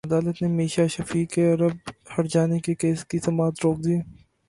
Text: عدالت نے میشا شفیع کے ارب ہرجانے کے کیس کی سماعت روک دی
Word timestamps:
عدالت 0.07 0.41
نے 0.41 0.47
میشا 0.49 0.85
شفیع 0.87 1.25
کے 1.33 1.41
ارب 1.51 1.75
ہرجانے 2.13 2.59
کے 2.65 2.73
کیس 2.81 3.05
کی 3.09 3.17
سماعت 3.25 3.55
روک 3.63 3.77
دی 3.85 3.97